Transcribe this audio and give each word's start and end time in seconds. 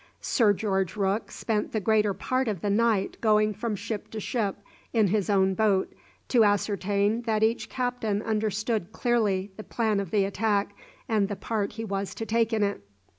Sir 0.19 0.51
George 0.53 0.95
Rooke 0.95 1.29
spent 1.29 1.73
the 1.73 1.79
greater 1.79 2.15
part 2.15 2.47
of 2.47 2.61
the 2.61 2.71
night 2.71 3.17
going 3.21 3.53
from 3.53 3.75
ship 3.75 4.09
to 4.09 4.19
ship 4.19 4.55
in 4.93 5.09
his 5.09 5.29
own 5.29 5.53
boat 5.53 5.93
to 6.29 6.43
ascertain 6.43 7.21
that 7.27 7.43
each 7.43 7.69
captain 7.69 8.23
understood 8.23 8.91
clearly 8.93 9.51
the 9.57 9.63
plan 9.63 9.99
of 9.99 10.09
the 10.09 10.25
attack 10.25 10.75
and 11.07 11.27
the 11.27 11.35
part 11.35 11.73
he 11.73 11.85
was 11.85 12.15
to 12.15 12.25
take 12.25 12.51
in 12.51 12.63
it. 12.63 12.81